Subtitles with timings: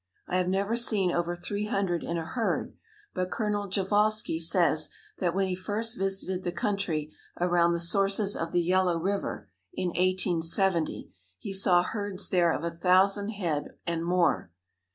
[0.27, 2.75] I have never seen over 300 in a herd,
[3.13, 3.51] but Col.
[3.69, 4.89] Prjevalsky says
[5.19, 9.89] that when he first visited the country around the sources of the Yellow River, in
[9.89, 14.49] 1870, he saw herds there of a thousand head and more.